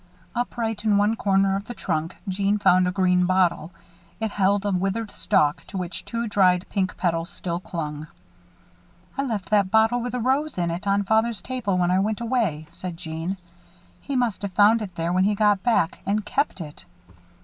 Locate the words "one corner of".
0.97-1.65